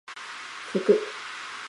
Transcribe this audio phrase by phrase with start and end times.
[0.73, 0.99] ふく